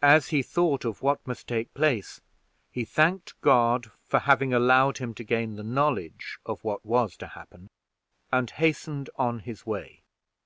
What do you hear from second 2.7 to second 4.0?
he thanked God